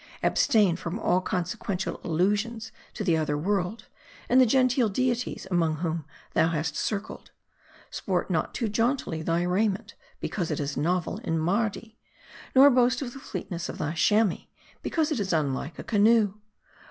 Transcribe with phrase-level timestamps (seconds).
[0.23, 3.85] Abstain from all consequential allu sions to the other world,
[4.29, 7.29] and the genteel deities among whom thou hast circled.
[7.91, 11.99] Sport not too jauntily thy rai ment, because it is novel in Mardi;
[12.55, 14.47] nor boast of the fleet ness of thy Chamois,
[14.81, 16.33] because it is unlike a canoe.